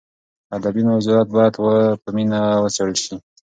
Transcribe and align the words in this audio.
ادبي 0.57 0.81
موضوعات 0.91 1.27
باید 1.35 1.53
په 2.03 2.09
مینه 2.15 2.39
وڅېړل 2.63 2.95
شي. 3.03 3.15